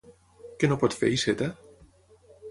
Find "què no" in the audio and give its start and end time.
0.61-0.77